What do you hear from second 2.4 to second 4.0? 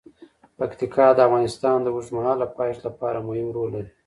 پایښت لپاره مهم رول لري.